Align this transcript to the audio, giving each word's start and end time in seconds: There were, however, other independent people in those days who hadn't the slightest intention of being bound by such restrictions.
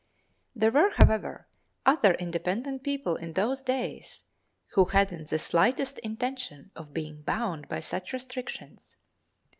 There 0.55 0.71
were, 0.71 0.89
however, 0.95 1.47
other 1.85 2.15
independent 2.15 2.81
people 2.81 3.17
in 3.17 3.33
those 3.33 3.61
days 3.61 4.25
who 4.73 4.85
hadn't 4.85 5.29
the 5.29 5.37
slightest 5.37 5.99
intention 5.99 6.71
of 6.75 6.91
being 6.91 7.21
bound 7.21 7.69
by 7.69 7.81
such 7.81 8.11
restrictions. 8.11 8.97